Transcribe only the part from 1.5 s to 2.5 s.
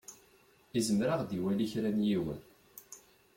kra n yiwen.